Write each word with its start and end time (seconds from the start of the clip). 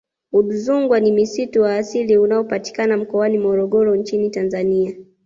Udzungwa 0.31 0.99
ni 0.99 1.11
msitu 1.11 1.61
wa 1.61 1.75
asili 1.75 2.17
unaopatikana 2.17 2.97
mkoani 2.97 3.37
Morogoro 3.37 3.95
nchini 3.95 4.29
Tanzania 4.29 4.95